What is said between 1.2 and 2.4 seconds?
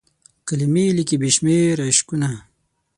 بې شمیر عشقونه